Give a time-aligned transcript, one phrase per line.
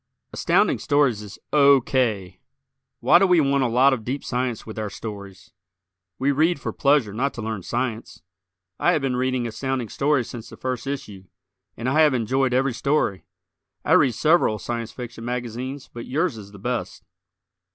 [0.33, 1.79] Astounding Stories is O.
[1.79, 2.39] K.
[3.01, 5.51] Why do we want a lot of deep science with our stories?
[6.17, 8.23] We read for pleasure not to learn science.
[8.79, 11.25] I have been reading Astounding Stories since the first issue,
[11.77, 13.25] and I have enjoyed every story.
[13.85, 17.03] I read several Science Fiction magazines but yours is the best.